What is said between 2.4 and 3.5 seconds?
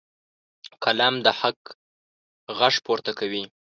غږ پورته کوي.